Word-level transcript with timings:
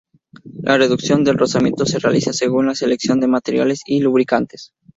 La 0.63 0.79
reducción 0.79 1.23
del 1.23 1.37
rozamiento 1.37 1.85
se 1.85 1.99
realiza 1.99 2.33
según 2.33 2.65
la 2.65 2.73
selección 2.73 3.19
de 3.19 3.27
materiales 3.27 3.81
y 3.85 3.99
lubricantes. 3.99 4.73